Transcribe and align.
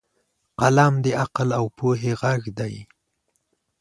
قلم 0.59 0.93
د 1.03 1.07
عقل 1.21 1.49
او 1.59 1.65
پوهې 1.77 2.13
غږ 2.21 2.41
دی 2.59 2.75